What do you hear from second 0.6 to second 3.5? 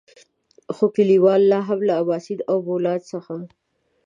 خو کليوالو لاهم له اباسين او بولان څخه.